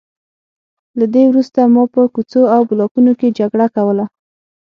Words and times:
له 0.99 1.05
دې 1.13 1.23
وروسته 1.27 1.59
ما 1.73 1.83
په 1.93 2.01
کوڅو 2.13 2.43
او 2.55 2.61
بلاکونو 2.69 3.11
کې 3.19 3.35
جګړه 3.39 3.67
کوله 3.75 4.05